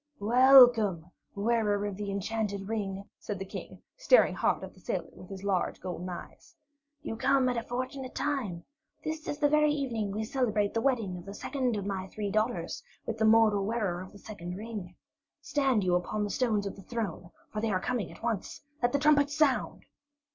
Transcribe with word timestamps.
"Welcome, 0.19 1.11
Wearer 1.35 1.85
of 1.85 1.95
the 1.95 2.09
Enchanted 2.09 2.67
Ring," 2.67 3.07
said 3.19 3.37
the 3.37 3.45
King, 3.45 3.83
staring 3.97 4.33
hard 4.33 4.63
at 4.63 4.73
the 4.73 4.79
sailor 4.79 5.11
with 5.13 5.29
his 5.29 5.43
large 5.43 5.79
golden 5.79 6.09
eyes. 6.09 6.55
"You 7.03 7.15
come 7.15 7.47
at 7.49 7.55
a 7.55 7.61
fortunate 7.61 8.15
time. 8.15 8.63
This 9.03 9.27
very 9.37 9.71
evening 9.71 10.09
we 10.11 10.23
celebrate 10.23 10.73
the 10.73 10.81
wedding 10.81 11.19
of 11.19 11.25
the 11.25 11.35
second 11.35 11.77
of 11.77 11.85
my 11.85 12.07
three 12.07 12.31
daughters 12.31 12.81
with 13.05 13.19
the 13.19 13.25
mortal 13.25 13.63
wearer 13.63 14.01
of 14.01 14.11
the 14.11 14.17
second 14.17 14.55
ring. 14.55 14.95
Stand 15.39 15.83
you 15.83 15.93
upon 15.93 16.23
the 16.23 16.31
steps 16.31 16.65
of 16.65 16.75
the 16.75 16.81
throne, 16.81 17.29
for 17.51 17.61
they 17.61 17.69
are 17.69 17.79
coming 17.79 18.11
at 18.11 18.23
once. 18.23 18.63
Let 18.81 18.93
the 18.93 18.97
trumpets 18.99 19.37
sound!" 19.37 19.85